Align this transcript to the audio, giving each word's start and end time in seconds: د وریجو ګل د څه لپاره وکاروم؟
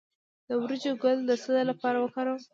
د 0.47 0.49
وریجو 0.61 0.91
ګل 1.03 1.17
د 1.25 1.31
څه 1.43 1.51
لپاره 1.69 1.97
وکاروم؟ 1.99 2.39